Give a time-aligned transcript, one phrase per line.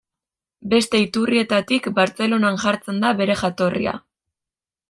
[0.71, 3.99] Beste iturrietatik Bartzelonan jartzen da bere jatorria.